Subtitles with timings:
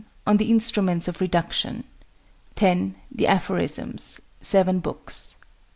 [0.25, 1.83] On the Instruments of Reduction.
[2.55, 2.95] 10.
[3.11, 5.35] The Aphorisms [Seven Books].